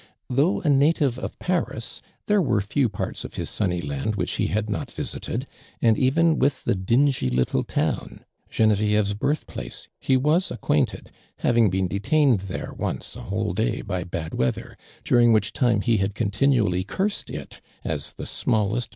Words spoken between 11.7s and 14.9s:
detained there once a whole day by bad weather,